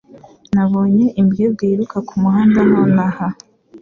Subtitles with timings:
[0.53, 3.27] Nabonye imbwebwe yiruka kumuhanda nonaha